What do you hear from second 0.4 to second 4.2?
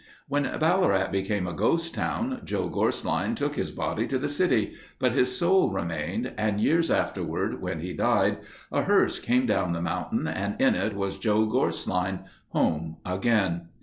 Ballarat became a ghost town, Joe Gorsline took his body to